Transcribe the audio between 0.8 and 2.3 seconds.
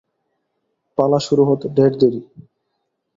পালা শুরু হতে ঢের দেরি।